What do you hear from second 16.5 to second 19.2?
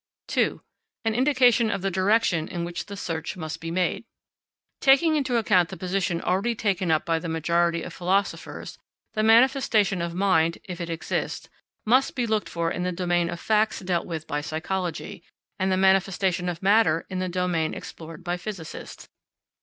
matter in the domain explored by physicists.